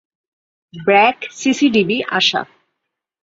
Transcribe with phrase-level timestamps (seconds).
[0.73, 2.41] BRAC, CCDB, Asha.